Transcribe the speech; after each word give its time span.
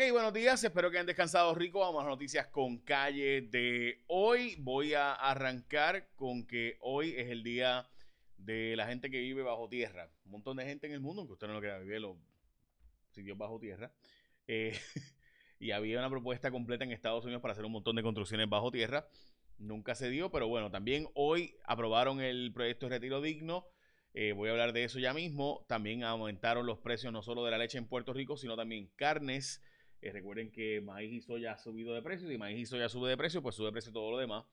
Ok, 0.00 0.12
buenos 0.12 0.32
días, 0.32 0.64
espero 0.64 0.90
que 0.90 0.96
hayan 0.96 1.06
descansado 1.06 1.54
rico. 1.54 1.80
Vamos 1.80 2.02
a 2.02 2.08
noticias 2.08 2.46
con 2.46 2.78
calle 2.78 3.42
de 3.42 4.02
hoy. 4.06 4.56
Voy 4.58 4.94
a 4.94 5.12
arrancar 5.12 6.08
con 6.16 6.46
que 6.46 6.78
hoy 6.80 7.12
es 7.18 7.28
el 7.28 7.42
día 7.42 7.86
de 8.38 8.76
la 8.76 8.86
gente 8.86 9.10
que 9.10 9.20
vive 9.20 9.42
bajo 9.42 9.68
tierra. 9.68 10.08
Un 10.24 10.30
montón 10.30 10.56
de 10.56 10.64
gente 10.64 10.86
en 10.86 10.94
el 10.94 11.00
mundo, 11.00 11.26
que 11.26 11.34
usted 11.34 11.48
no 11.48 11.52
lo 11.52 11.60
quiera 11.60 11.78
vivir, 11.78 12.00
los 12.00 12.16
sitios 13.10 13.36
bajo 13.36 13.60
tierra. 13.60 13.92
Eh, 14.46 14.72
y 15.60 15.72
había 15.72 15.98
una 15.98 16.08
propuesta 16.08 16.50
completa 16.50 16.82
en 16.84 16.92
Estados 16.92 17.26
Unidos 17.26 17.42
para 17.42 17.52
hacer 17.52 17.66
un 17.66 17.72
montón 17.72 17.94
de 17.94 18.02
construcciones 18.02 18.48
bajo 18.48 18.70
tierra. 18.70 19.06
Nunca 19.58 19.94
se 19.94 20.08
dio, 20.08 20.30
pero 20.30 20.48
bueno, 20.48 20.70
también 20.70 21.08
hoy 21.12 21.58
aprobaron 21.66 22.22
el 22.22 22.52
proyecto 22.54 22.86
de 22.86 22.96
retiro 22.96 23.20
digno. 23.20 23.66
Eh, 24.14 24.32
voy 24.32 24.48
a 24.48 24.52
hablar 24.52 24.72
de 24.72 24.82
eso 24.82 24.98
ya 24.98 25.12
mismo. 25.12 25.66
También 25.68 26.04
aumentaron 26.04 26.64
los 26.64 26.78
precios 26.78 27.12
no 27.12 27.20
solo 27.20 27.44
de 27.44 27.50
la 27.50 27.58
leche 27.58 27.76
en 27.76 27.86
Puerto 27.86 28.14
Rico, 28.14 28.38
sino 28.38 28.56
también 28.56 28.90
carnes 28.96 29.60
recuerden 30.02 30.50
que 30.50 30.80
maíz 30.80 31.12
y 31.12 31.20
soya 31.20 31.52
ha 31.52 31.58
subido 31.58 31.94
de 31.94 32.02
precio. 32.02 32.28
Si 32.28 32.38
maíz 32.38 32.58
y 32.58 32.66
soya 32.66 32.88
sube 32.88 33.10
de 33.10 33.16
precio, 33.16 33.42
pues 33.42 33.54
sube 33.54 33.66
de 33.66 33.72
precio 33.72 33.92
todo 33.92 34.10
lo 34.10 34.18
demás. 34.18 34.44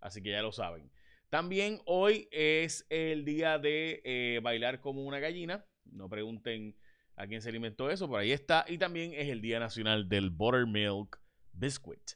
Así 0.00 0.22
que 0.22 0.30
ya 0.30 0.42
lo 0.42 0.52
saben. 0.52 0.90
También 1.30 1.80
hoy 1.86 2.28
es 2.30 2.86
el 2.88 3.24
día 3.24 3.58
de 3.58 4.00
eh, 4.04 4.40
bailar 4.42 4.80
como 4.80 5.04
una 5.04 5.18
gallina. 5.18 5.64
No 5.84 6.08
pregunten 6.08 6.76
a 7.16 7.26
quién 7.26 7.40
se 7.40 7.48
alimentó 7.48 7.90
eso, 7.90 8.08
por 8.08 8.20
ahí 8.20 8.32
está. 8.32 8.64
Y 8.68 8.78
también 8.78 9.12
es 9.14 9.28
el 9.28 9.40
Día 9.40 9.58
Nacional 9.58 10.08
del 10.08 10.30
Buttermilk 10.30 11.20
Biscuit. 11.52 12.12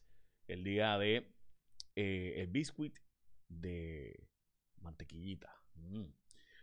El 0.47 0.65
día 0.65 0.99
de 0.99 1.33
eh, 1.97 2.35
el 2.37 2.47
biscuit 2.49 2.99
de 3.49 4.29
mantequillita. 4.81 5.55
Mm. 5.75 6.07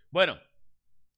Bueno, 0.09 0.39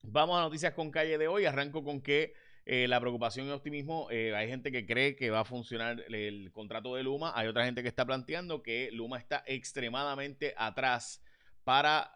vamos 0.03 0.37
a 0.37 0.41
noticias 0.41 0.73
con 0.73 0.91
calle 0.91 1.17
de 1.17 1.27
hoy. 1.27 1.45
Arranco 1.45 1.83
con 1.83 2.01
que 2.01 2.33
eh, 2.71 2.87
la 2.87 2.99
preocupación 2.99 3.47
y 3.47 3.49
optimismo, 3.49 4.07
eh, 4.11 4.35
hay 4.35 4.47
gente 4.47 4.71
que 4.71 4.85
cree 4.85 5.15
que 5.15 5.31
va 5.31 5.39
a 5.39 5.43
funcionar 5.43 6.05
el, 6.07 6.51
contrato 6.51 6.93
de 6.93 7.01
Luma, 7.01 7.33
hay 7.35 7.47
otra 7.47 7.65
gente 7.65 7.81
que 7.81 7.87
está 7.87 8.05
planteando 8.05 8.61
que 8.61 8.91
Luma 8.91 9.17
está 9.17 9.43
extremadamente 9.47 10.53
atrás 10.55 11.19
para 11.63 12.13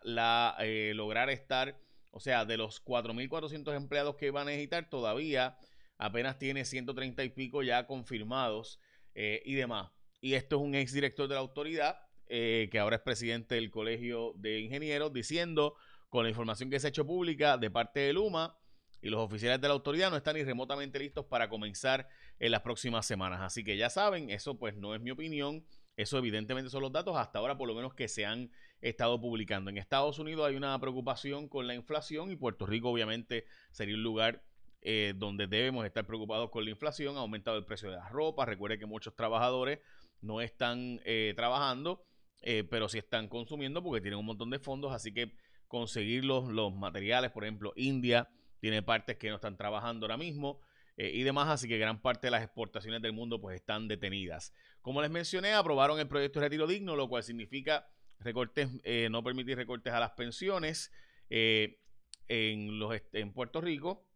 eh, 0.59 0.92
lograr 0.94 1.31
estar, 1.31 1.76
o 2.12 2.20
sea, 2.20 2.46
de 2.46 2.58
los 2.58 2.86
4.400 2.86 3.76
empleados 3.76 4.16
que 4.16 4.30
van 4.30 4.44
a 4.44 4.52
necesitar, 4.52 4.88
todavía 4.92 5.58
apenas 5.98 6.38
tiene 6.38 6.66
130 6.66 7.24
y 7.24 7.30
pico 7.30 7.64
ya 7.64 7.88
confirmados 7.88 8.80
y 9.16 9.56
demás. 9.56 9.90
Y 10.22 10.36
esto 10.36 10.58
es 10.58 10.62
un 10.62 10.76
exdirector 10.76 11.28
de 11.28 11.34
la 11.34 11.42
autoridad, 11.42 11.98
que 12.28 12.78
ahora 12.80 12.98
es 12.98 13.02
presidente 13.02 13.56
del 13.56 13.72
Colegio 13.72 14.34
de 14.36 14.59
Ingenieros, 14.59 15.12
diciendo, 15.12 15.74
con 16.09 16.26
la 16.26 16.30
información 16.30 16.70
que 16.70 16.80
se 16.80 16.86
ha 16.86 16.90
hecho 16.90 17.08
pública 17.08 17.58
de 17.58 17.72
parte 17.72 18.02
de 18.02 18.14
Luma, 18.14 18.56
y 19.04 19.09
los 19.09 19.20
oficiales 19.20 19.59
de 19.59 19.68
la 19.68 19.73
autoridad 19.73 20.09
no 20.09 20.16
están 20.16 20.38
ni 20.38 20.44
remotamente 20.44 20.98
listos 20.98 21.26
para 21.26 21.50
comenzar 21.50 22.08
en 22.40 22.52
las 22.52 22.62
próximas 22.62 23.06
semanas. 23.06 23.42
Así 23.42 23.62
que 23.62 23.76
ya 23.76 23.90
saben, 23.90 24.30
eso 24.30 24.58
pues 24.58 24.78
no 24.78 24.96
es 24.96 25.02
mi 25.02 25.12
opinión, 25.12 25.66
eso 25.98 26.18
evidentemente 26.18 26.70
son 26.70 26.82
los 26.84 26.92
datos 26.92 27.18
hasta 27.18 27.40
ahora 27.40 27.58
por 27.58 27.68
lo 27.68 27.76
menos 27.76 27.94
que 27.94 28.08
se 28.08 28.26
han 28.26 28.50
estado 28.80 29.20
publicando. 29.20 29.70
En 29.70 29.78
Estados 29.78 30.20
Unidos 30.20 30.48
hay 30.48 30.56
una 30.56 30.80
preocupación 30.80 31.50
con 31.50 31.68
la 31.68 31.76
inflación 31.76 32.31
y 32.31 32.38
Puerto 32.38 32.66
Rico 32.66 32.90
obviamente 32.90 33.46
sería 33.72 33.96
un 33.96 34.04
lugar 34.04 34.42
eh, 34.81 35.14
donde 35.18 35.48
debemos 35.48 35.86
estar 35.86 36.08
preocupados 36.08 36.50
con 36.50 36.64
la 36.64 36.72
inflación. 36.72 37.18
Ha 37.18 37.20
aumentado 37.20 37.58
el 37.58 37.66
precio 37.66 37.92
de 37.92 37.98
la 37.98 38.08
ropa. 38.08 38.46
Recuerde 38.46 38.80
que 38.80 38.86
muchos 38.86 39.18
trabajadores 39.18 39.80
no 40.22 40.40
están 40.40 41.02
eh, 41.04 41.34
trabajando, 41.36 42.06
eh, 42.42 42.64
pero 42.70 42.88
sí 42.88 43.00
están 43.00 43.28
consumiendo 43.28 43.84
porque 43.84 44.00
tienen 44.00 44.20
un 44.20 44.26
montón 44.26 44.50
de 44.50 44.59
fondos. 44.59 44.94
Así 44.94 45.14
que 45.14 45.34
conseguir 45.68 46.24
los, 46.24 46.48
los 46.48 46.74
materiales, 46.74 47.31
por 47.31 47.44
ejemplo, 47.44 47.74
India 47.76 48.30
tiene 48.64 48.81
partes 48.81 49.17
que 49.17 49.28
no 49.28 49.36
están 49.36 49.58
trabajando 49.58 50.06
ahora 50.06 50.16
mismo 50.16 50.61
eh, 50.95 51.11
y 51.14 51.23
demás, 51.23 51.50
así 51.50 51.67
que 51.67 51.78
gran 51.78 52.02
parte 52.02 52.28
de 52.28 52.31
las 52.31 52.44
exportaciones 52.44 53.02
del 53.02 53.11
mundo 53.11 53.42
pues 53.42 53.58
están 53.58 53.89
detenidas. 53.89 54.53
Como 54.81 55.02
les 55.02 55.11
mencioné, 55.11 55.52
aprobaron 55.52 56.00
el 56.00 56.08
proyecto 56.08 56.39
de 56.39 56.45
retiro 56.45 56.66
digno, 56.66 56.95
lo 56.95 57.09
cual 57.09 57.23
significa 57.23 57.89
recortes, 58.19 58.69
eh, 58.86 59.09
no 59.11 59.22
permitir 59.22 59.58
recortes 59.58 59.91
a 59.91 60.00
las 60.00 60.11
pensiones 60.11 60.94
eh, 61.29 61.81
en, 62.29 62.79
los, 62.79 62.96
en 63.12 63.34
Puerto 63.34 63.59
Rico. 63.59 64.07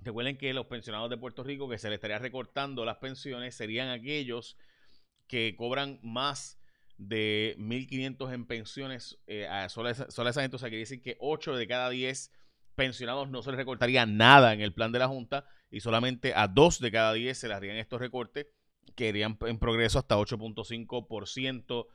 Recuerden 0.00 0.36
que 0.36 0.52
los 0.52 0.66
pensionados 0.66 1.08
de 1.08 1.16
Puerto 1.16 1.44
Rico 1.44 1.68
que 1.68 1.78
se 1.78 1.90
les 1.90 1.98
estaría 1.98 2.18
recortando 2.18 2.84
las 2.84 2.96
pensiones 2.96 3.54
serían 3.54 3.88
aquellos 3.90 4.56
que 5.28 5.54
cobran 5.56 6.00
más 6.02 6.60
de 6.98 7.54
1.500 7.56 8.34
en 8.34 8.46
pensiones 8.46 9.20
a 9.48 9.68
sola, 9.68 9.94
sola 9.94 10.30
esa 10.30 10.42
gente. 10.42 10.56
O 10.56 10.58
sea, 10.58 10.70
quiere 10.70 10.80
decir 10.80 11.00
que 11.00 11.16
8 11.20 11.54
de 11.54 11.68
cada 11.68 11.88
10 11.88 12.32
pensionados 12.80 13.28
no 13.28 13.42
se 13.42 13.50
les 13.50 13.58
recortaría 13.58 14.06
nada 14.06 14.54
en 14.54 14.62
el 14.62 14.72
plan 14.72 14.90
de 14.90 14.98
la 14.98 15.06
Junta 15.06 15.44
y 15.70 15.80
solamente 15.80 16.32
a 16.34 16.48
dos 16.48 16.80
de 16.80 16.90
cada 16.90 17.12
diez 17.12 17.36
se 17.36 17.46
les 17.46 17.58
harían 17.58 17.76
estos 17.76 18.00
recortes 18.00 18.46
que 18.96 19.08
irían 19.08 19.36
en 19.42 19.58
progreso 19.58 19.98
hasta 19.98 20.16
8.5% 20.16 21.86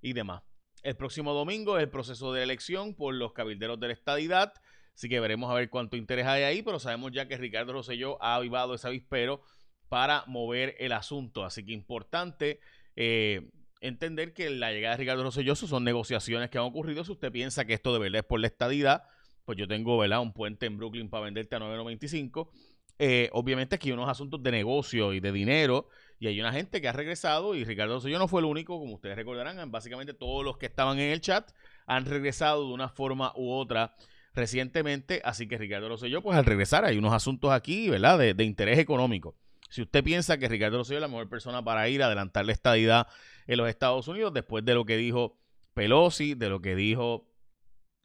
y 0.00 0.12
demás. 0.12 0.44
El 0.84 0.94
próximo 0.94 1.32
domingo 1.32 1.76
es 1.76 1.82
el 1.82 1.90
proceso 1.90 2.32
de 2.32 2.44
elección 2.44 2.94
por 2.94 3.14
los 3.14 3.32
cabilderos 3.32 3.80
de 3.80 3.88
la 3.88 3.92
estadidad, 3.94 4.52
así 4.94 5.08
que 5.08 5.18
veremos 5.18 5.50
a 5.50 5.54
ver 5.54 5.70
cuánto 5.70 5.96
interés 5.96 6.28
hay 6.28 6.44
ahí, 6.44 6.62
pero 6.62 6.78
sabemos 6.78 7.10
ya 7.10 7.26
que 7.26 7.36
Ricardo 7.36 7.72
Rosselló 7.72 8.22
ha 8.22 8.36
avivado 8.36 8.74
ese 8.74 8.86
avispero 8.86 9.42
para 9.88 10.22
mover 10.28 10.76
el 10.78 10.92
asunto, 10.92 11.44
así 11.44 11.66
que 11.66 11.72
importante 11.72 12.60
eh, 12.94 13.50
entender 13.80 14.34
que 14.34 14.50
la 14.50 14.70
llegada 14.70 14.94
de 14.94 15.00
Ricardo 15.00 15.24
Rosselló 15.24 15.56
son 15.56 15.82
negociaciones 15.82 16.48
que 16.48 16.58
han 16.58 16.64
ocurrido, 16.64 17.02
si 17.02 17.10
usted 17.10 17.32
piensa 17.32 17.64
que 17.64 17.74
esto 17.74 17.92
de 17.92 17.98
verdad 17.98 18.20
es 18.20 18.24
por 18.24 18.38
la 18.38 18.46
estadidad, 18.46 19.02
pues 19.48 19.56
yo 19.56 19.66
tengo, 19.66 19.96
¿verdad? 19.96 20.20
Un 20.20 20.34
puente 20.34 20.66
en 20.66 20.76
Brooklyn 20.76 21.08
para 21.08 21.24
venderte 21.24 21.56
a 21.56 21.58
9.95. 21.58 22.50
Eh, 22.98 23.30
obviamente 23.32 23.76
aquí 23.76 23.88
hay 23.88 23.94
unos 23.94 24.10
asuntos 24.10 24.42
de 24.42 24.50
negocio 24.50 25.14
y 25.14 25.20
de 25.20 25.32
dinero 25.32 25.88
y 26.20 26.26
hay 26.26 26.38
una 26.38 26.52
gente 26.52 26.82
que 26.82 26.88
ha 26.88 26.92
regresado 26.92 27.54
y 27.54 27.64
Ricardo 27.64 27.98
yo 28.06 28.18
no 28.18 28.28
fue 28.28 28.42
el 28.42 28.44
único, 28.44 28.78
como 28.78 28.96
ustedes 28.96 29.16
recordarán, 29.16 29.70
básicamente 29.70 30.12
todos 30.12 30.44
los 30.44 30.58
que 30.58 30.66
estaban 30.66 30.98
en 30.98 31.12
el 31.12 31.22
chat 31.22 31.50
han 31.86 32.04
regresado 32.04 32.66
de 32.66 32.74
una 32.74 32.90
forma 32.90 33.32
u 33.36 33.50
otra 33.50 33.96
recientemente, 34.34 35.22
así 35.24 35.48
que 35.48 35.56
Ricardo 35.56 35.88
Rosselló, 35.88 36.20
pues 36.20 36.36
al 36.36 36.44
regresar 36.44 36.84
hay 36.84 36.98
unos 36.98 37.14
asuntos 37.14 37.50
aquí, 37.50 37.88
¿verdad? 37.88 38.18
De, 38.18 38.44
interés 38.44 38.78
económico. 38.78 39.34
Si 39.70 39.80
usted 39.80 40.04
piensa 40.04 40.36
que 40.36 40.46
Ricardo 40.46 40.76
Rosselló 40.76 40.98
es 40.98 41.02
la 41.02 41.08
mejor 41.08 41.30
persona 41.30 41.64
para 41.64 41.88
ir 41.88 42.02
a 42.02 42.06
adelantar 42.06 42.44
la 42.44 42.52
estadidad 42.52 43.06
en 43.46 43.56
los 43.56 43.70
Estados 43.70 44.08
Unidos, 44.08 44.34
después 44.34 44.62
de 44.66 44.74
lo 44.74 44.84
que 44.84 44.98
dijo 44.98 45.38
Pelosi, 45.72 46.34
de 46.34 46.50
lo 46.50 46.60
que 46.60 46.76
dijo 46.76 47.30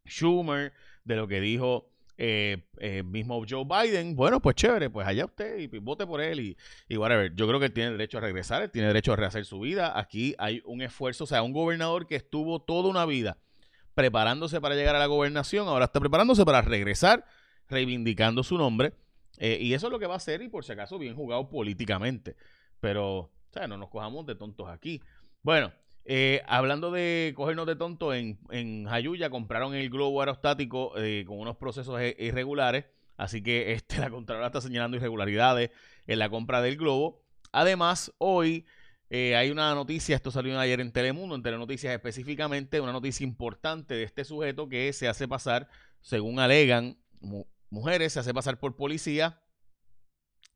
Schumer, 0.08 0.72
de 1.04 1.16
lo 1.16 1.28
que 1.28 1.42
dijo 1.42 1.90
eh, 2.18 2.68
eh, 2.78 3.02
mismo 3.04 3.44
Joe 3.50 3.66
Biden, 3.66 4.16
bueno, 4.16 4.40
pues 4.40 4.56
chévere, 4.56 4.90
pues 4.90 5.08
allá 5.08 5.26
usted 5.26 5.58
y, 5.58 5.68
vote 5.80 6.06
por 6.06 6.22
él 6.22 6.40
y, 6.40 6.58
y 6.88 6.98
whatever. 6.98 7.34
Yo 7.36 7.48
creo 7.48 7.60
que 7.60 7.66
él 7.68 7.74
tiene 7.74 7.92
derecho 7.92 8.20
a 8.20 8.22
regresar, 8.22 8.62
él 8.62 8.72
tiene 8.72 8.88
derecho 8.88 9.14
a 9.14 9.16
rehacer 9.16 9.46
su 9.46 9.60
vida. 9.60 9.98
Aquí 10.00 10.36
hay 10.38 10.62
un 10.66 10.82
esfuerzo, 10.82 11.24
o 11.24 11.28
sea, 11.28 11.42
un 11.42 11.54
gobernador 11.54 12.06
que 12.08 12.16
estuvo 12.16 12.62
toda 12.62 12.90
una 12.90 13.06
vida 13.06 13.38
preparándose 13.94 14.60
para 14.62 14.76
llegar 14.76 14.96
a 14.96 15.00
la 15.00 15.06
gobernación, 15.06 15.68
ahora 15.68 15.86
está 15.86 16.00
preparándose 16.00 16.46
para 16.46 16.62
regresar, 16.62 17.26
reivindicando 17.68 18.44
su 18.44 18.58
nombre. 18.58 18.94
Eh, 19.40 19.58
y 19.60 19.74
eso 19.74 19.88
es 19.88 19.92
lo 19.92 20.00
que 20.00 20.08
va 20.08 20.14
a 20.14 20.18
hacer, 20.18 20.42
y 20.42 20.50
por 20.50 20.64
si 20.64 20.72
acaso 20.72 21.00
bien 21.00 21.16
jugado 21.16 21.50
políticamente. 21.50 22.36
Pero, 22.80 23.18
o 23.18 23.32
sea, 23.52 23.68
no 23.68 23.78
nos 23.78 23.90
cojamos 23.90 24.26
de 24.26 24.36
tontos 24.36 24.70
aquí. 24.70 25.02
Bueno, 25.42 25.72
eh, 26.06 26.42
hablando 26.48 26.92
de 26.92 27.34
cogernos 27.36 27.66
de 27.66 27.76
tonto, 27.76 28.14
en, 28.14 28.38
en 28.52 28.86
Jayuya 28.86 29.30
compraron 29.30 29.74
el 29.74 29.90
globo 29.90 30.20
aerostático 30.20 30.94
eh, 30.98 31.24
con 31.26 31.40
unos 31.40 31.56
procesos 31.58 32.00
e, 32.02 32.16
irregulares. 32.20 32.86
Así 33.16 33.42
que 33.42 33.74
este, 33.74 33.98
la 34.00 34.10
Contralora 34.10 34.48
está 34.48 34.62
señalando 34.62 34.98
irregularidades 34.98 35.72
en 36.08 36.20
la 36.20 36.30
compra 36.30 36.62
del 36.62 36.78
globo. 36.78 37.22
Además, 37.52 38.12
hoy 38.18 38.66
eh, 39.10 39.36
hay 39.36 39.50
una 39.52 39.74
noticia, 39.76 40.16
esto 40.16 40.32
salió 40.32 40.60
ayer 40.60 40.82
en 40.82 40.92
Telemundo, 40.92 41.36
en 41.36 41.44
Telenoticias 41.44 41.94
específicamente, 41.94 42.82
una 42.82 42.92
noticia 42.92 43.24
importante 43.24 43.94
de 43.94 44.04
este 44.04 44.26
sujeto 44.26 44.68
que 44.68 44.92
se 44.92 45.08
hace 45.08 45.28
pasar, 45.28 45.70
según 46.02 46.40
alegan 46.40 46.98
mujeres, 47.70 48.14
se 48.14 48.20
hace 48.20 48.34
pasar 48.34 48.60
por 48.60 48.76
policía, 48.76 49.40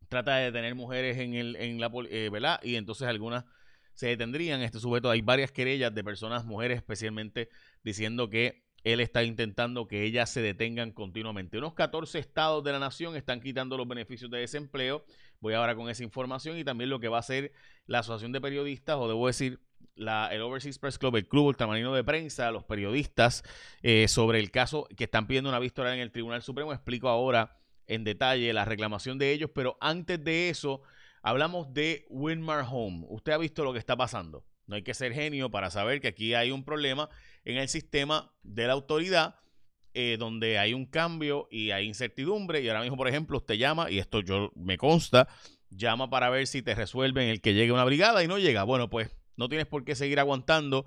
trata 0.09 0.37
de 0.37 0.45
detener 0.45 0.75
mujeres 0.75 1.17
en, 1.19 1.35
el, 1.35 1.55
en 1.55 1.79
la, 1.79 1.89
¿verdad? 1.89 2.59
Y 2.63 2.75
entonces 2.75 3.07
algunas 3.07 3.45
se 3.97 4.07
detendrían. 4.07 4.61
Este 4.61 4.79
sujeto, 4.79 5.09
hay 5.09 5.21
varias 5.21 5.51
querellas 5.51 5.93
de 5.93 6.03
personas, 6.03 6.45
mujeres 6.45 6.77
especialmente, 6.77 7.49
diciendo 7.83 8.29
que 8.29 8.63
él 8.83 8.99
está 8.99 9.23
intentando 9.23 9.87
que 9.87 10.03
ellas 10.03 10.29
se 10.29 10.39
detengan 10.41 10.91
continuamente. 10.91 11.57
Unos 11.57 11.73
14 11.73 12.19
estados 12.19 12.63
de 12.63 12.73
la 12.73 12.79
nación 12.79 13.15
están 13.15 13.41
quitando 13.41 13.75
los 13.75 13.87
beneficios 13.87 14.29
de 14.29 14.37
desempleo. 14.37 15.03
Voy 15.39 15.55
ahora 15.55 15.75
con 15.75 15.89
esa 15.89 16.03
información 16.03 16.59
y 16.59 16.63
también 16.63 16.91
lo 16.91 16.99
que 16.99 17.07
va 17.07 17.17
a 17.17 17.21
hacer 17.21 17.53
la 17.87 17.99
Asociación 17.99 18.31
de 18.31 18.39
Periodistas, 18.39 18.97
o 18.97 19.07
debo 19.07 19.25
decir, 19.25 19.59
la, 19.95 20.29
el 20.31 20.43
Overseas 20.43 20.77
Press 20.77 20.99
Club, 20.99 21.15
el 21.15 21.27
club 21.27 21.47
ultramarino 21.47 21.91
de 21.91 22.03
prensa, 22.03 22.51
los 22.51 22.65
periodistas, 22.65 23.41
eh, 23.81 24.07
sobre 24.07 24.39
el 24.39 24.51
caso 24.51 24.87
que 24.95 25.05
están 25.05 25.25
pidiendo 25.25 25.49
una 25.49 25.57
vista 25.57 25.91
en 25.91 25.99
el 25.99 26.11
Tribunal 26.11 26.43
Supremo. 26.43 26.71
Explico 26.71 27.09
ahora 27.09 27.57
en 27.87 28.03
detalle 28.03 28.53
la 28.53 28.63
reclamación 28.63 29.17
de 29.17 29.31
ellos, 29.31 29.49
pero 29.55 29.75
antes 29.81 30.23
de 30.23 30.49
eso 30.49 30.83
Hablamos 31.21 31.73
de 31.73 32.05
Winmar 32.09 32.65
Home. 32.69 33.05
Usted 33.09 33.33
ha 33.33 33.37
visto 33.37 33.63
lo 33.63 33.73
que 33.73 33.79
está 33.79 33.95
pasando. 33.95 34.45
No 34.65 34.75
hay 34.75 34.83
que 34.83 34.93
ser 34.93 35.13
genio 35.13 35.49
para 35.49 35.69
saber 35.69 36.01
que 36.01 36.09
aquí 36.09 36.33
hay 36.33 36.51
un 36.51 36.63
problema 36.63 37.09
en 37.45 37.57
el 37.57 37.69
sistema 37.69 38.33
de 38.43 38.67
la 38.67 38.73
autoridad 38.73 39.35
eh, 39.93 40.17
donde 40.19 40.59
hay 40.59 40.75
un 40.75 40.85
cambio 40.85 41.47
y 41.49 41.71
hay 41.71 41.87
incertidumbre. 41.87 42.61
Y 42.61 42.69
ahora 42.69 42.81
mismo, 42.81 42.97
por 42.97 43.07
ejemplo, 43.07 43.37
usted 43.37 43.55
llama, 43.55 43.89
y 43.89 43.97
esto 43.97 44.21
yo 44.21 44.51
me 44.55 44.77
consta, 44.77 45.27
llama 45.69 46.09
para 46.09 46.29
ver 46.29 46.45
si 46.45 46.61
te 46.61 46.75
resuelven 46.75 47.29
el 47.29 47.41
que 47.41 47.53
llegue 47.53 47.71
una 47.71 47.83
brigada 47.83 48.23
y 48.23 48.27
no 48.27 48.37
llega. 48.37 48.63
Bueno, 48.63 48.89
pues 48.89 49.09
no 49.37 49.49
tienes 49.49 49.65
por 49.65 49.85
qué 49.85 49.95
seguir 49.95 50.19
aguantando. 50.19 50.85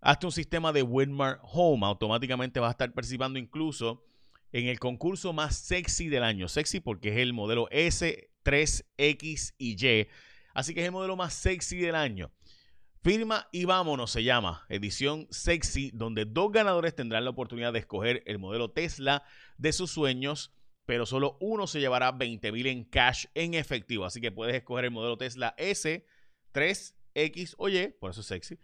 Hazte 0.00 0.26
un 0.26 0.32
sistema 0.32 0.72
de 0.72 0.82
Winmar 0.82 1.40
Home. 1.42 1.86
Automáticamente 1.86 2.58
vas 2.58 2.68
a 2.68 2.72
estar 2.72 2.92
participando 2.92 3.38
incluso 3.38 4.04
en 4.50 4.66
el 4.66 4.80
concurso 4.80 5.32
más 5.32 5.56
sexy 5.56 6.08
del 6.08 6.24
año. 6.24 6.48
Sexy 6.48 6.80
porque 6.80 7.10
es 7.10 7.18
el 7.18 7.32
modelo 7.32 7.68
S3X 8.52 9.54
y 9.58 9.76
Y. 9.76 10.08
Así 10.54 10.74
que 10.74 10.80
es 10.80 10.86
el 10.86 10.92
modelo 10.92 11.16
más 11.16 11.34
sexy 11.34 11.78
del 11.78 11.94
año. 11.94 12.32
Firma 13.02 13.48
y 13.52 13.64
vámonos 13.64 14.10
se 14.10 14.24
llama, 14.24 14.66
edición 14.68 15.28
sexy, 15.30 15.92
donde 15.94 16.24
dos 16.24 16.50
ganadores 16.50 16.96
tendrán 16.96 17.24
la 17.24 17.30
oportunidad 17.30 17.72
de 17.72 17.78
escoger 17.78 18.24
el 18.26 18.38
modelo 18.40 18.72
Tesla 18.72 19.22
de 19.56 19.72
sus 19.72 19.92
sueños, 19.92 20.52
pero 20.84 21.06
solo 21.06 21.36
uno 21.40 21.68
se 21.68 21.78
llevará 21.78 22.10
20 22.10 22.50
mil 22.50 22.66
en 22.66 22.84
cash 22.84 23.26
en 23.34 23.54
efectivo. 23.54 24.04
Así 24.04 24.20
que 24.20 24.32
puedes 24.32 24.56
escoger 24.56 24.86
el 24.86 24.90
modelo 24.90 25.16
Tesla 25.16 25.54
S, 25.58 26.04
3, 26.52 26.96
X 27.14 27.54
o 27.56 27.68
Y, 27.68 27.94
por 28.00 28.10
eso 28.10 28.20
es 28.20 28.26
sexy. 28.26 28.58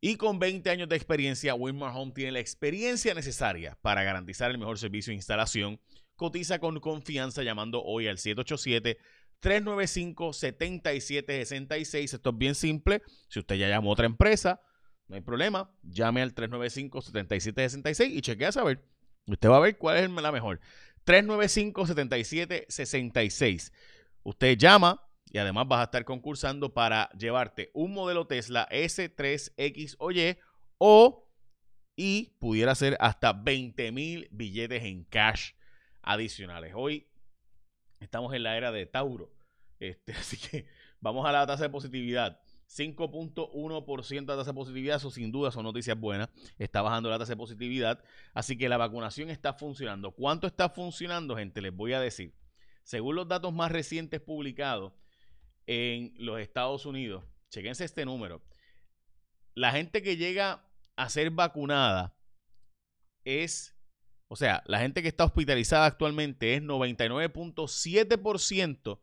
Y 0.00 0.16
con 0.16 0.38
20 0.38 0.68
años 0.70 0.88
de 0.88 0.96
experiencia, 0.96 1.54
Winmar 1.54 1.92
Home 1.94 2.12
tiene 2.14 2.32
la 2.32 2.40
experiencia 2.40 3.14
necesaria 3.14 3.78
para 3.82 4.04
garantizar 4.04 4.50
el 4.50 4.58
mejor 4.58 4.78
servicio 4.78 5.10
de 5.10 5.16
instalación. 5.16 5.80
Cotiza 6.16 6.58
con 6.58 6.80
confianza 6.80 7.42
llamando 7.42 7.82
hoy 7.82 8.06
al 8.06 8.18
787 8.18 8.98
395-7766. 9.42 12.14
Esto 12.14 12.30
es 12.30 12.38
bien 12.38 12.54
simple. 12.54 13.02
Si 13.28 13.38
usted 13.38 13.56
ya 13.56 13.68
llamó 13.68 13.90
a 13.90 13.92
otra 13.92 14.06
empresa, 14.06 14.62
no 15.08 15.16
hay 15.16 15.22
problema. 15.22 15.70
Llame 15.82 16.22
al 16.22 16.34
395-7766 16.34 18.10
y 18.10 18.20
chequea 18.20 18.48
a 18.48 18.52
saber. 18.52 18.84
Usted 19.26 19.48
va 19.48 19.56
a 19.56 19.60
ver 19.60 19.78
cuál 19.78 19.96
es 19.98 20.10
la 20.10 20.32
mejor. 20.32 20.60
395-7766. 21.04 23.72
Usted 24.22 24.56
llama 24.56 25.02
y 25.30 25.38
además 25.38 25.68
vas 25.68 25.80
a 25.80 25.84
estar 25.84 26.04
concursando 26.04 26.74
para 26.74 27.08
llevarte 27.10 27.70
un 27.74 27.92
modelo 27.92 28.26
Tesla 28.26 28.66
S3X 28.70 29.96
o 29.98 30.10
Y 30.12 30.38
o 30.78 31.28
y 31.96 32.36
pudiera 32.38 32.74
ser 32.74 32.96
hasta 33.00 33.32
20 33.32 33.92
mil 33.92 34.28
billetes 34.30 34.84
en 34.84 35.04
cash 35.04 35.52
adicionales. 36.02 36.74
Hoy 36.76 37.08
Estamos 38.00 38.32
en 38.34 38.42
la 38.42 38.56
era 38.56 38.72
de 38.72 38.86
Tauro. 38.86 39.32
Este, 39.78 40.12
así 40.14 40.36
que 40.36 40.66
vamos 41.00 41.26
a 41.26 41.32
la 41.32 41.46
tasa 41.46 41.64
de 41.64 41.70
positividad. 41.70 42.40
5.1% 42.68 44.20
de 44.20 44.26
tasa 44.26 44.50
de 44.50 44.54
positividad, 44.54 44.96
eso 44.96 45.10
sin 45.10 45.30
duda 45.30 45.50
son 45.50 45.64
noticias 45.64 45.98
buenas. 45.98 46.28
Está 46.58 46.82
bajando 46.82 47.08
la 47.08 47.18
tasa 47.18 47.32
de 47.32 47.36
positividad. 47.36 48.02
Así 48.34 48.56
que 48.56 48.68
la 48.68 48.76
vacunación 48.76 49.30
está 49.30 49.54
funcionando. 49.54 50.10
¿Cuánto 50.12 50.46
está 50.46 50.68
funcionando, 50.68 51.36
gente? 51.36 51.60
Les 51.60 51.74
voy 51.74 51.92
a 51.92 52.00
decir. 52.00 52.34
Según 52.82 53.16
los 53.16 53.28
datos 53.28 53.52
más 53.52 53.70
recientes 53.70 54.20
publicados 54.20 54.92
en 55.66 56.14
los 56.18 56.40
Estados 56.40 56.86
Unidos, 56.86 57.24
chequense 57.50 57.84
este 57.84 58.04
número. 58.04 58.42
La 59.54 59.72
gente 59.72 60.02
que 60.02 60.16
llega 60.16 60.64
a 60.96 61.08
ser 61.08 61.30
vacunada 61.30 62.16
es 63.24 63.75
o 64.28 64.36
sea, 64.36 64.62
la 64.66 64.80
gente 64.80 65.02
que 65.02 65.08
está 65.08 65.24
hospitalizada 65.24 65.86
actualmente 65.86 66.54
es 66.54 66.62
99.7%. 66.62 69.00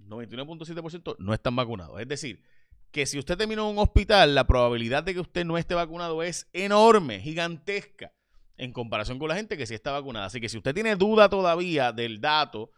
99.7% 0.00 1.16
no 1.18 1.34
están 1.34 1.56
vacunados. 1.56 2.00
Es 2.00 2.08
decir, 2.08 2.42
que 2.90 3.06
si 3.06 3.18
usted 3.18 3.36
terminó 3.36 3.68
en 3.68 3.76
un 3.76 3.82
hospital, 3.82 4.34
la 4.34 4.46
probabilidad 4.46 5.04
de 5.04 5.14
que 5.14 5.20
usted 5.20 5.44
no 5.44 5.56
esté 5.56 5.74
vacunado 5.74 6.22
es 6.22 6.48
enorme, 6.52 7.20
gigantesca, 7.20 8.12
en 8.56 8.72
comparación 8.72 9.20
con 9.20 9.28
la 9.28 9.36
gente 9.36 9.56
que 9.56 9.66
sí 9.66 9.74
está 9.74 9.92
vacunada. 9.92 10.26
Así 10.26 10.40
que 10.40 10.48
si 10.48 10.56
usted 10.56 10.74
tiene 10.74 10.96
duda 10.96 11.28
todavía 11.28 11.92
del 11.92 12.20
dato, 12.20 12.72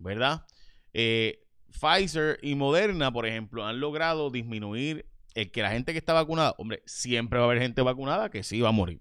¿verdad? 0.00 0.44
Eh, 0.92 1.46
Pfizer 1.70 2.40
y 2.42 2.56
Moderna, 2.56 3.12
por 3.12 3.26
ejemplo, 3.26 3.64
han 3.64 3.78
logrado 3.78 4.30
disminuir 4.30 5.06
el 5.34 5.52
que 5.52 5.62
la 5.62 5.70
gente 5.70 5.92
que 5.92 5.98
está 5.98 6.14
vacunada, 6.14 6.56
hombre, 6.58 6.82
siempre 6.84 7.38
va 7.38 7.44
a 7.44 7.48
haber 7.48 7.62
gente 7.62 7.80
vacunada 7.80 8.28
que 8.28 8.42
sí 8.42 8.60
va 8.60 8.70
a 8.70 8.72
morir 8.72 9.00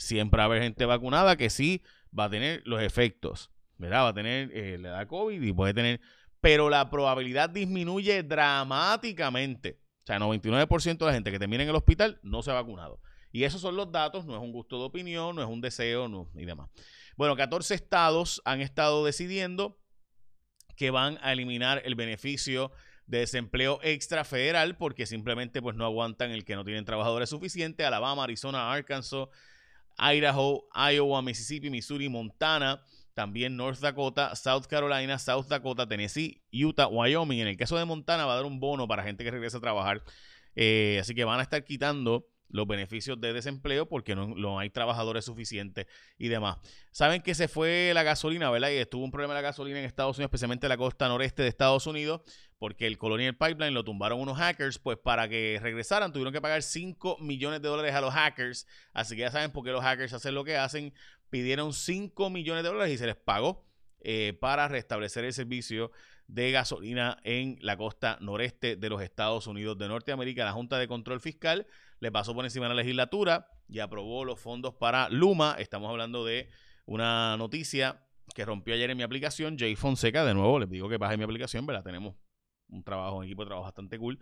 siempre 0.00 0.38
va 0.38 0.44
a 0.44 0.46
haber 0.46 0.62
gente 0.62 0.86
vacunada 0.86 1.36
que 1.36 1.50
sí 1.50 1.82
va 2.18 2.24
a 2.24 2.30
tener 2.30 2.62
los 2.64 2.82
efectos, 2.82 3.50
¿verdad? 3.76 4.04
Va 4.04 4.08
a 4.08 4.14
tener, 4.14 4.50
eh, 4.54 4.78
le 4.78 4.88
da 4.88 5.06
COVID 5.06 5.42
y 5.42 5.52
puede 5.52 5.74
tener, 5.74 6.00
pero 6.40 6.70
la 6.70 6.88
probabilidad 6.88 7.50
disminuye 7.50 8.22
dramáticamente. 8.22 9.78
O 10.02 10.06
sea, 10.06 10.18
99% 10.18 10.98
de 10.98 11.06
la 11.06 11.12
gente 11.12 11.30
que 11.30 11.38
termina 11.38 11.62
en 11.62 11.68
el 11.68 11.76
hospital 11.76 12.18
no 12.22 12.42
se 12.42 12.50
ha 12.50 12.54
vacunado. 12.54 13.00
Y 13.30 13.44
esos 13.44 13.60
son 13.60 13.76
los 13.76 13.92
datos, 13.92 14.24
no 14.24 14.34
es 14.34 14.40
un 14.40 14.52
gusto 14.52 14.78
de 14.78 14.84
opinión, 14.84 15.36
no 15.36 15.42
es 15.42 15.48
un 15.48 15.60
deseo 15.60 16.08
no, 16.08 16.30
y 16.34 16.46
demás. 16.46 16.70
Bueno, 17.16 17.36
14 17.36 17.74
estados 17.74 18.40
han 18.46 18.62
estado 18.62 19.04
decidiendo 19.04 19.78
que 20.76 20.90
van 20.90 21.18
a 21.20 21.32
eliminar 21.32 21.82
el 21.84 21.94
beneficio 21.94 22.72
de 23.06 23.18
desempleo 23.18 23.78
extra 23.82 24.24
federal 24.24 24.76
porque 24.76 25.04
simplemente 25.04 25.60
pues 25.60 25.76
no 25.76 25.84
aguantan 25.84 26.30
el 26.30 26.44
que 26.44 26.56
no 26.56 26.64
tienen 26.64 26.86
trabajadores 26.86 27.28
suficientes. 27.28 27.86
Alabama, 27.86 28.24
Arizona, 28.24 28.72
Arkansas, 28.72 29.28
Idaho, 29.98 30.66
Iowa, 30.74 31.22
Mississippi, 31.22 31.70
Missouri, 31.70 32.08
Montana, 32.08 32.82
también 33.14 33.56
North 33.56 33.80
Dakota, 33.80 34.34
South 34.36 34.66
Carolina, 34.66 35.18
South 35.18 35.46
Dakota, 35.48 35.86
Tennessee, 35.86 36.42
Utah, 36.52 36.86
Wyoming. 36.86 37.40
En 37.40 37.48
el 37.48 37.56
caso 37.56 37.76
de 37.76 37.84
Montana 37.84 38.24
va 38.26 38.32
a 38.32 38.36
dar 38.36 38.44
un 38.46 38.60
bono 38.60 38.88
para 38.88 39.02
gente 39.02 39.24
que 39.24 39.30
regresa 39.30 39.58
a 39.58 39.60
trabajar. 39.60 40.02
Eh, 40.54 40.98
así 41.00 41.14
que 41.14 41.24
van 41.24 41.38
a 41.38 41.42
estar 41.42 41.64
quitando 41.64 42.26
los 42.52 42.66
beneficios 42.66 43.20
de 43.20 43.32
desempleo 43.32 43.88
porque 43.88 44.14
no, 44.14 44.58
hay 44.58 44.70
trabajadores 44.70 45.24
suficientes 45.24 45.86
y 46.18 46.28
demás. 46.28 46.58
Saben 46.90 47.22
que 47.22 47.34
se 47.34 47.48
fue 47.48 47.92
la 47.94 48.02
gasolina, 48.02 48.50
¿verdad? 48.50 48.70
Y 48.70 48.76
estuvo 48.76 49.04
un 49.04 49.10
problema 49.10 49.34
de 49.34 49.38
la 49.38 49.48
gasolina 49.48 49.78
en 49.78 49.84
Estados 49.84 50.16
Unidos, 50.16 50.28
especialmente 50.28 50.66
en 50.66 50.70
la 50.70 50.76
costa 50.76 51.08
noreste 51.08 51.42
de 51.42 51.48
Estados 51.48 51.86
Unidos, 51.86 52.22
porque 52.60 52.86
el 52.86 52.98
Colonial 52.98 53.34
Pipeline 53.38 53.72
lo 53.72 53.84
tumbaron 53.84 54.20
unos 54.20 54.36
hackers, 54.36 54.78
pues 54.78 54.98
para 54.98 55.30
que 55.30 55.58
regresaran 55.62 56.12
tuvieron 56.12 56.30
que 56.30 56.42
pagar 56.42 56.62
5 56.62 57.16
millones 57.18 57.62
de 57.62 57.68
dólares 57.68 57.94
a 57.94 58.02
los 58.02 58.12
hackers. 58.12 58.66
Así 58.92 59.16
que 59.16 59.22
ya 59.22 59.30
saben 59.30 59.50
por 59.50 59.64
qué 59.64 59.70
los 59.70 59.82
hackers 59.82 60.12
hacen 60.12 60.34
lo 60.34 60.44
que 60.44 60.58
hacen. 60.58 60.92
Pidieron 61.30 61.72
5 61.72 62.28
millones 62.28 62.62
de 62.62 62.68
dólares 62.68 62.92
y 62.92 62.98
se 62.98 63.06
les 63.06 63.16
pagó 63.16 63.64
eh, 64.00 64.36
para 64.38 64.68
restablecer 64.68 65.24
el 65.24 65.32
servicio 65.32 65.90
de 66.26 66.50
gasolina 66.50 67.16
en 67.24 67.56
la 67.62 67.78
costa 67.78 68.18
noreste 68.20 68.76
de 68.76 68.90
los 68.90 69.00
Estados 69.00 69.46
Unidos 69.46 69.78
de 69.78 69.88
Norteamérica. 69.88 70.44
La 70.44 70.52
Junta 70.52 70.76
de 70.76 70.86
Control 70.86 71.18
Fiscal 71.18 71.66
le 71.98 72.12
pasó 72.12 72.34
por 72.34 72.44
encima 72.44 72.66
de 72.66 72.74
la 72.74 72.82
legislatura 72.82 73.48
y 73.70 73.78
aprobó 73.78 74.26
los 74.26 74.38
fondos 74.38 74.74
para 74.74 75.08
Luma. 75.08 75.56
Estamos 75.58 75.88
hablando 75.88 76.26
de 76.26 76.50
una 76.84 77.38
noticia 77.38 78.04
que 78.34 78.44
rompió 78.44 78.74
ayer 78.74 78.90
en 78.90 78.98
mi 78.98 79.02
aplicación. 79.02 79.56
Jay 79.58 79.76
Fonseca, 79.76 80.26
de 80.26 80.34
nuevo, 80.34 80.58
les 80.58 80.68
digo 80.68 80.90
que 80.90 80.98
baje 80.98 81.16
mi 81.16 81.24
aplicación, 81.24 81.64
¿verdad? 81.64 81.84
Tenemos 81.84 82.16
un 82.70 82.82
trabajo, 82.82 83.18
un 83.18 83.24
equipo 83.24 83.42
de 83.42 83.46
trabajo 83.46 83.66
bastante 83.66 83.98
cool. 83.98 84.18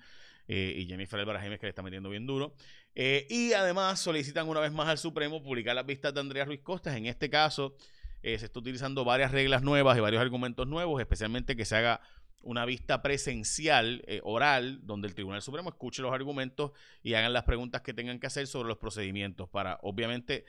Eh, 0.47 0.75
y 0.79 0.87
Jennifer 0.87 1.21
Álvarez 1.21 1.43
que 1.59 1.67
le 1.67 1.69
está 1.69 1.83
metiendo 1.83 2.09
bien 2.09 2.27
duro. 2.27 2.55
Eh, 2.95 3.27
y 3.29 3.53
además 3.53 4.01
solicitan 4.01 4.49
una 4.49 4.61
vez 4.61 4.73
más 4.73 4.89
al 4.89 4.99
Supremo 4.99 5.43
publicar 5.43 5.75
las 5.75 5.85
vistas 5.85 6.15
de 6.15 6.21
Andrea 6.21 6.45
Ruiz 6.45 6.61
Costas. 6.63 6.97
En 6.97 7.07
este 7.07 7.29
caso, 7.29 7.77
eh, 8.23 8.39
se 8.39 8.47
está 8.47 8.59
utilizando 8.59 9.05
varias 9.05 9.31
reglas 9.31 9.63
nuevas 9.63 9.97
y 9.97 10.01
varios 10.01 10.21
argumentos 10.21 10.67
nuevos, 10.67 11.01
especialmente 11.01 11.55
que 11.55 11.65
se 11.65 11.77
haga 11.77 12.01
una 12.43 12.65
vista 12.65 13.03
presencial, 13.03 14.03
eh, 14.07 14.21
oral, 14.25 14.81
donde 14.83 15.09
el 15.09 15.15
Tribunal 15.15 15.43
Supremo 15.43 15.71
escuche 15.71 16.03
los 16.03 16.13
argumentos 16.13 16.73
y 17.03 17.15
hagan 17.15 17.33
las 17.33 17.45
preguntas 17.45 17.83
que 17.83 17.95
tengan 17.95 18.19
que 18.19 18.27
hacer 18.27 18.47
sobre 18.47 18.69
los 18.69 18.79
procedimientos. 18.79 19.49
Para, 19.49 19.79
obviamente, 19.83 20.45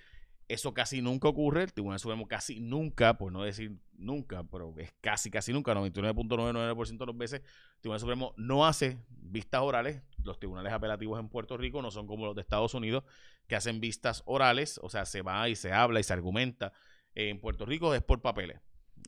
eso 0.49 0.73
casi 0.73 1.01
nunca 1.01 1.29
ocurre. 1.29 1.63
El 1.63 1.73
Tribunal 1.73 1.99
Supremo 1.99 2.27
casi 2.27 2.59
nunca, 2.59 3.17
por 3.17 3.31
no 3.31 3.43
decir 3.43 3.77
nunca, 3.93 4.43
pero 4.43 4.73
es 4.77 4.93
casi, 4.99 5.31
casi 5.31 5.53
nunca, 5.53 5.73
99.99% 5.73 6.97
de 6.97 7.05
las 7.05 7.17
veces, 7.17 7.41
el 7.75 7.81
Tribunal 7.81 7.99
Supremo 7.99 8.33
no 8.35 8.65
hace 8.65 8.97
vistas 9.09 9.61
orales. 9.61 10.01
Los 10.23 10.39
tribunales 10.39 10.73
apelativos 10.73 11.19
en 11.19 11.29
Puerto 11.29 11.55
Rico 11.55 11.81
no 11.81 11.91
son 11.91 12.07
como 12.07 12.25
los 12.25 12.35
de 12.35 12.41
Estados 12.41 12.73
Unidos, 12.73 13.03
que 13.47 13.55
hacen 13.55 13.79
vistas 13.79 14.23
orales, 14.25 14.79
o 14.83 14.89
sea, 14.89 15.05
se 15.05 15.21
va 15.21 15.47
y 15.47 15.55
se 15.55 15.71
habla 15.71 15.99
y 15.99 16.03
se 16.03 16.13
argumenta 16.13 16.73
en 17.15 17.39
Puerto 17.39 17.65
Rico 17.65 17.93
es 17.93 18.01
por 18.01 18.21
papeles. 18.21 18.59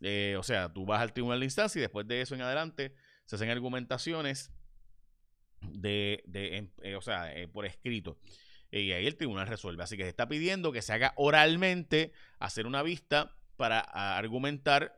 Eh, 0.01 0.35
o 0.37 0.43
sea, 0.43 0.71
tú 0.71 0.85
vas 0.85 1.01
al 1.01 1.13
tribunal 1.13 1.39
de 1.39 1.45
instancia 1.45 1.79
y 1.79 1.81
después 1.81 2.07
de 2.07 2.21
eso 2.21 2.35
en 2.35 2.41
adelante 2.41 2.93
se 3.25 3.35
hacen 3.35 3.49
argumentaciones 3.49 4.51
de, 5.61 6.23
eh, 6.33 6.95
o 6.95 7.01
sea, 7.01 7.33
eh, 7.35 7.47
por 7.47 7.65
escrito. 7.65 8.17
Y 8.71 8.91
ahí 8.93 9.05
el 9.05 9.15
tribunal 9.15 9.47
resuelve. 9.47 9.83
Así 9.83 9.97
que 9.97 10.03
se 10.03 10.09
está 10.09 10.27
pidiendo 10.27 10.71
que 10.71 10.81
se 10.81 10.93
haga 10.93 11.13
oralmente, 11.17 12.13
hacer 12.39 12.65
una 12.65 12.83
vista 12.83 13.35
para 13.57 13.81
argumentar 13.81 14.97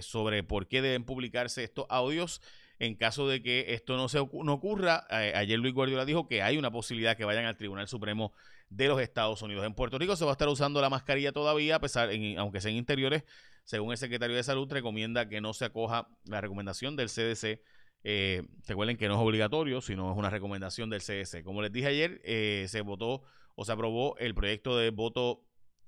sobre 0.00 0.42
por 0.42 0.66
qué 0.66 0.82
deben 0.82 1.04
publicarse 1.04 1.62
estos 1.62 1.86
audios 1.90 2.40
en 2.78 2.96
caso 2.96 3.28
de 3.28 3.42
que 3.42 3.66
esto 3.68 3.96
no, 3.96 4.08
se 4.08 4.18
no 4.18 4.52
ocurra. 4.52 5.06
ayer 5.08 5.58
Luis 5.58 5.74
Guardiola 5.74 6.04
dijo 6.04 6.26
que 6.26 6.42
hay 6.42 6.56
una 6.58 6.70
posibilidad 6.70 7.16
que 7.16 7.24
vayan 7.24 7.44
al 7.44 7.56
Tribunal 7.56 7.88
Supremo 7.88 8.32
de 8.68 8.88
los 8.88 9.00
Estados 9.00 9.42
Unidos. 9.42 9.64
En 9.64 9.74
Puerto 9.74 9.98
Rico 9.98 10.16
se 10.16 10.24
va 10.24 10.32
a 10.32 10.34
estar 10.34 10.48
usando 10.48 10.80
la 10.80 10.90
mascarilla 10.90 11.32
todavía, 11.32 11.76
a 11.76 11.80
pesar, 11.80 12.10
aunque 12.38 12.60
sean 12.60 12.74
interiores, 12.74 13.24
según 13.64 13.92
el 13.92 13.98
secretario 13.98 14.36
de 14.36 14.42
Salud, 14.42 14.70
recomienda 14.70 15.28
que 15.28 15.40
no 15.40 15.54
se 15.54 15.66
acoja 15.66 16.08
la 16.24 16.40
recomendación 16.40 16.96
del 16.96 17.08
CDC. 17.08 17.60
Eh, 18.04 18.42
recuerden 18.66 18.96
que 18.96 19.08
no 19.08 19.14
es 19.14 19.20
obligatorio, 19.20 19.80
sino 19.80 20.12
es 20.12 20.16
una 20.16 20.30
recomendación 20.30 20.90
del 20.90 21.00
CDC. 21.00 21.42
Como 21.42 21.62
les 21.62 21.72
dije 21.72 21.88
ayer, 21.88 22.20
eh, 22.24 22.66
se 22.68 22.82
votó 22.82 23.22
o 23.56 23.64
se 23.64 23.72
aprobó 23.72 24.16
el 24.18 24.34
proyecto 24.34 24.76
de 24.76 24.90
voto 24.90 25.42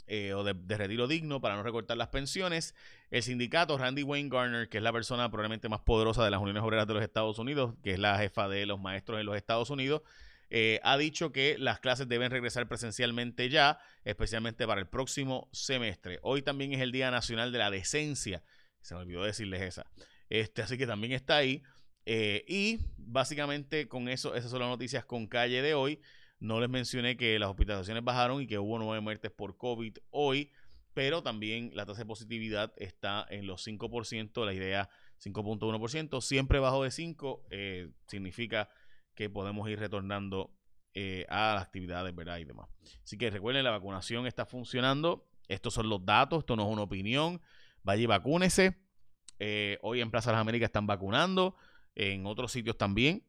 eh, 0.08 0.34
o 0.34 0.44
de, 0.44 0.76
retiro 0.76 1.08
digno 1.08 1.40
para 1.40 1.56
no 1.56 1.64
recortar 1.64 1.96
las 1.96 2.08
pensiones. 2.08 2.74
El 3.10 3.24
sindicato 3.24 3.76
Randy 3.76 4.04
Wayne 4.04 4.28
Garner, 4.28 4.68
que 4.68 4.78
es 4.78 4.82
la 4.82 4.92
persona 4.92 5.28
probablemente 5.30 5.68
más 5.68 5.80
poderosa 5.80 6.24
de 6.24 6.30
las 6.30 6.40
uniones 6.40 6.62
obreras 6.62 6.86
de 6.86 6.94
los 6.94 7.02
Estados 7.02 7.38
Unidos, 7.40 7.74
que 7.82 7.92
es 7.92 7.98
la 7.98 8.16
jefa 8.18 8.48
de 8.48 8.66
los 8.66 8.80
maestros 8.80 9.18
en 9.18 9.26
los 9.26 9.36
Estados 9.36 9.68
Unidos, 9.68 10.02
eh, 10.48 10.78
ha 10.84 10.96
dicho 10.96 11.32
que 11.32 11.56
las 11.58 11.80
clases 11.80 12.06
deben 12.06 12.30
regresar 12.30 12.68
presencialmente 12.68 13.48
ya, 13.48 13.80
especialmente 14.04 14.64
para 14.64 14.80
el 14.80 14.86
próximo 14.86 15.48
semestre. 15.52 16.20
Hoy 16.22 16.42
también 16.42 16.72
es 16.72 16.80
el 16.80 16.92
Día 16.92 17.10
Nacional 17.10 17.50
de 17.50 17.58
la 17.58 17.70
Decencia. 17.72 18.44
Se 18.80 18.94
me 18.94 19.00
olvidó 19.00 19.24
decirles 19.24 19.62
esa. 19.62 19.86
Este, 20.28 20.62
así 20.62 20.78
que 20.78 20.86
también 20.86 21.12
está 21.12 21.36
ahí. 21.36 21.64
Eh, 22.06 22.44
y 22.48 22.78
básicamente 22.96 23.88
con 23.88 24.08
eso, 24.08 24.34
esas 24.34 24.50
son 24.50 24.60
las 24.60 24.68
noticias 24.68 25.04
con 25.04 25.26
calle 25.26 25.60
de 25.60 25.74
hoy. 25.74 26.00
No 26.38 26.60
les 26.60 26.68
mencioné 26.68 27.16
que 27.16 27.38
las 27.38 27.50
hospitalizaciones 27.50 28.04
bajaron 28.04 28.40
y 28.40 28.46
que 28.46 28.58
hubo 28.58 28.78
nueve 28.78 29.00
muertes 29.00 29.30
por 29.30 29.56
COVID 29.56 29.98
hoy, 30.10 30.50
pero 30.94 31.22
también 31.22 31.70
la 31.74 31.84
tasa 31.84 32.00
de 32.00 32.06
positividad 32.06 32.72
está 32.76 33.26
en 33.28 33.46
los 33.46 33.66
5%, 33.66 34.44
la 34.44 34.54
idea 34.54 34.88
5.1%, 35.22 36.20
siempre 36.20 36.58
bajo 36.58 36.84
de 36.84 36.90
5 36.90 37.46
eh, 37.50 37.90
significa 38.06 38.68
que 39.14 39.30
podemos 39.30 39.68
ir 39.68 39.78
retornando 39.78 40.54
eh, 40.94 41.26
a 41.28 41.54
las 41.54 41.64
actividades, 41.64 42.14
¿verdad? 42.14 42.38
Y 42.38 42.44
demás. 42.44 42.68
Así 43.02 43.18
que 43.18 43.28
recuerden, 43.30 43.64
la 43.64 43.70
vacunación 43.70 44.26
está 44.26 44.46
funcionando. 44.46 45.28
Estos 45.48 45.74
son 45.74 45.88
los 45.88 46.04
datos, 46.04 46.40
esto 46.40 46.56
no 46.56 46.62
es 46.62 46.72
una 46.72 46.82
opinión. 46.82 47.40
Vaya 47.82 48.02
y 48.02 48.06
vacúnese. 48.06 48.78
Eh, 49.38 49.78
hoy 49.82 50.00
en 50.00 50.10
Plaza 50.10 50.30
de 50.30 50.36
las 50.36 50.40
Américas 50.40 50.68
están 50.68 50.86
vacunando, 50.86 51.56
en 51.96 52.26
otros 52.26 52.52
sitios 52.52 52.78
también 52.78 53.24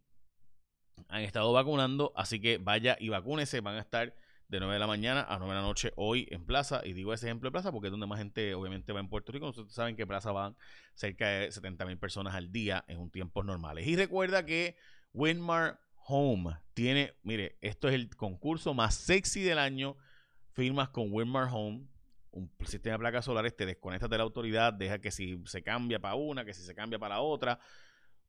han 1.09 1.21
estado 1.21 1.51
vacunando, 1.53 2.11
así 2.15 2.39
que 2.39 2.57
vaya 2.57 2.97
y 2.99 3.09
vacúnese, 3.09 3.61
van 3.61 3.75
a 3.75 3.79
estar 3.79 4.13
de 4.49 4.59
9 4.59 4.73
de 4.73 4.79
la 4.79 4.87
mañana 4.87 5.25
a 5.27 5.37
9 5.37 5.53
de 5.53 5.59
la 5.59 5.65
noche 5.65 5.93
hoy 5.95 6.27
en 6.31 6.45
Plaza. 6.45 6.81
Y 6.85 6.93
digo 6.93 7.13
ese 7.13 7.27
ejemplo 7.27 7.47
de 7.47 7.51
Plaza 7.51 7.71
porque 7.71 7.87
es 7.87 7.91
donde 7.91 8.07
más 8.07 8.19
gente 8.19 8.53
obviamente 8.53 8.93
va 8.93 8.99
en 8.99 9.09
Puerto 9.09 9.31
Rico. 9.31 9.49
Ustedes 9.49 9.73
saben 9.73 9.95
que 9.95 10.07
Plaza 10.07 10.31
van 10.31 10.55
cerca 10.93 11.27
de 11.27 11.51
70 11.51 11.85
mil 11.85 11.97
personas 11.97 12.35
al 12.35 12.51
día 12.51 12.83
en 12.87 12.99
un 12.99 13.09
tiempos 13.09 13.45
normales. 13.45 13.87
Y 13.87 13.95
recuerda 13.95 14.45
que 14.45 14.75
Winmar 15.13 15.79
Home 16.07 16.57
tiene, 16.73 17.13
mire, 17.23 17.57
esto 17.61 17.89
es 17.89 17.95
el 17.95 18.15
concurso 18.15 18.73
más 18.73 18.95
sexy 18.95 19.41
del 19.41 19.59
año. 19.59 19.97
Firmas 20.53 20.89
con 20.89 21.11
Winmar 21.11 21.49
Home, 21.51 21.85
un 22.31 22.51
sistema 22.65 22.93
de 22.93 22.99
placas 22.99 23.25
solares, 23.25 23.55
te 23.55 23.65
desconectas 23.65 24.09
de 24.09 24.17
la 24.17 24.23
autoridad, 24.23 24.73
deja 24.73 24.99
que 24.99 25.11
si 25.11 25.41
se 25.45 25.61
cambia 25.61 25.99
para 25.99 26.15
una, 26.15 26.45
que 26.45 26.53
si 26.53 26.63
se 26.63 26.73
cambia 26.73 26.97
para 26.97 27.19
otra. 27.19 27.59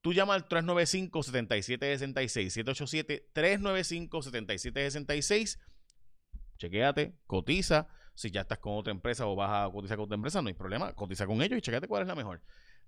Tú 0.01 0.13
llama 0.13 0.35
al 0.35 0.49
395-7766, 0.49 3.25
787-395-7766. 3.35 5.59
Chequéate, 6.59 7.17
cotiza. 7.27 7.89
Si 8.15 8.31
ya 8.31 8.43
estás 8.43 8.59
con 8.59 8.77
otra 8.77 8.93
empresa 8.93 9.27
o 9.27 9.35
vas 9.37 9.69
a 9.69 9.73
cotizar 9.73 9.97
con 9.97 10.05
otra 10.05 10.17
empresa, 10.17 10.43
no 10.43 10.49
hay 10.49 10.55
problema. 10.55 10.93
Cotiza 10.95 11.27
con 11.27 11.41
ellos 11.43 11.59
y 11.59 11.63
chequéate 11.63 11.87
cuál 11.87 12.03
es 12.03 12.09
la 12.09 12.15
mejor. 12.15 12.43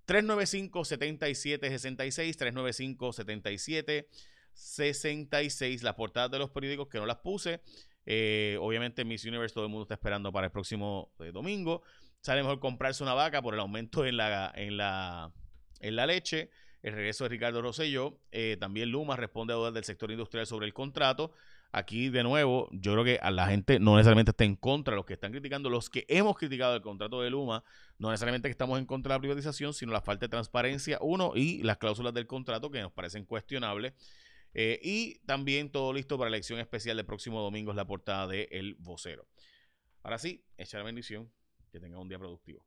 395-7766, 0.06 2.36
395-77 2.36 4.06
66. 4.52 5.82
Las 5.82 5.94
portadas 5.94 6.30
de 6.30 6.38
los 6.38 6.50
periódicos 6.50 6.88
que 6.88 6.98
no 6.98 7.06
las 7.06 7.18
puse. 7.18 7.62
Eh, 8.06 8.56
obviamente, 8.60 9.04
Miss 9.04 9.24
Universe, 9.24 9.54
todo 9.54 9.64
el 9.64 9.70
mundo 9.70 9.82
está 9.82 9.94
esperando 9.94 10.32
para 10.32 10.46
el 10.46 10.52
próximo 10.52 11.12
eh, 11.20 11.32
domingo. 11.32 11.82
Sale 12.20 12.42
mejor 12.42 12.60
comprarse 12.60 13.02
una 13.02 13.14
vaca 13.14 13.40
por 13.42 13.54
el 13.54 13.60
aumento 13.60 14.04
en 14.04 14.16
la, 14.16 14.52
en 14.54 14.76
la, 14.76 15.32
en 15.80 15.96
la 15.96 16.06
leche. 16.06 16.50
El 16.82 16.94
regreso 16.94 17.24
de 17.24 17.30
Ricardo 17.30 17.62
Rosselló. 17.62 18.18
Eh, 18.32 18.56
también 18.58 18.90
Luma 18.90 19.16
responde 19.16 19.52
a 19.52 19.56
dudas 19.56 19.74
del 19.74 19.84
sector 19.84 20.10
industrial 20.10 20.46
sobre 20.46 20.66
el 20.66 20.72
contrato. 20.72 21.32
Aquí, 21.72 22.08
de 22.08 22.24
nuevo, 22.24 22.68
yo 22.72 22.92
creo 22.92 23.04
que 23.04 23.18
a 23.22 23.30
la 23.30 23.46
gente 23.46 23.78
no 23.78 23.96
necesariamente 23.96 24.30
está 24.30 24.44
en 24.44 24.56
contra, 24.56 24.96
los 24.96 25.04
que 25.04 25.12
están 25.12 25.30
criticando, 25.30 25.70
los 25.70 25.88
que 25.88 26.04
hemos 26.08 26.36
criticado 26.36 26.74
el 26.74 26.82
contrato 26.82 27.22
de 27.22 27.30
Luma, 27.30 27.62
no 27.98 28.10
necesariamente 28.10 28.48
que 28.48 28.52
estamos 28.52 28.78
en 28.80 28.86
contra 28.86 29.12
de 29.12 29.18
la 29.18 29.20
privatización, 29.20 29.72
sino 29.72 29.92
la 29.92 30.00
falta 30.00 30.26
de 30.26 30.30
transparencia, 30.30 30.98
uno, 31.00 31.32
y 31.36 31.62
las 31.62 31.78
cláusulas 31.78 32.12
del 32.12 32.26
contrato 32.26 32.70
que 32.72 32.80
nos 32.80 32.90
parecen 32.90 33.24
cuestionables. 33.24 33.92
Eh, 34.52 34.80
y 34.82 35.20
también 35.26 35.70
todo 35.70 35.92
listo 35.92 36.18
para 36.18 36.28
la 36.28 36.38
elección 36.38 36.58
especial 36.58 36.96
del 36.96 37.06
próximo 37.06 37.40
domingo 37.40 37.70
es 37.70 37.76
la 37.76 37.86
portada 37.86 38.26
de 38.26 38.48
El 38.50 38.74
Vocero. 38.80 39.28
Ahora 40.02 40.18
sí, 40.18 40.44
echa 40.56 40.78
la 40.78 40.84
bendición, 40.84 41.30
que 41.70 41.78
tenga 41.78 41.98
un 41.98 42.08
día 42.08 42.18
productivo. 42.18 42.66